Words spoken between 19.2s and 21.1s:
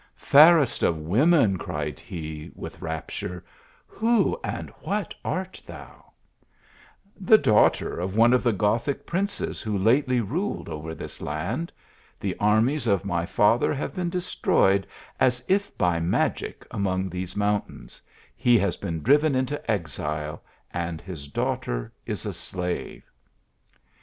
into exile, and